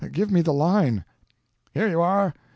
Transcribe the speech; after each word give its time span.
Give 0.11 0.31
me 0.31 0.41
the 0.41 0.51
line." 0.51 1.05
"Here 1.75 1.87
you 1.87 2.01
are. 2.01 2.33